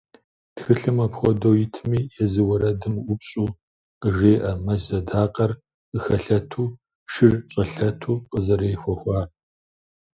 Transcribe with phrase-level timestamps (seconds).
[0.55, 3.55] Тхылъым апхуэдэу итми, езы уэрэдым ӏупщӏу
[4.01, 5.51] къыжеӏэ «мэз адакъэр
[5.89, 6.67] къыхэлъэту,
[7.11, 9.27] шыр щӏэлъэту» къызэрехуэхар.